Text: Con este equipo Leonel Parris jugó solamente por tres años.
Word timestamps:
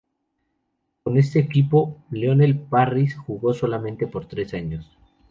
Con 1.03 1.15
este 1.19 1.37
equipo 1.37 2.01
Leonel 2.09 2.57
Parris 2.57 3.15
jugó 3.15 3.53
solamente 3.53 4.07
por 4.07 4.25
tres 4.25 4.51
años. 4.55 4.97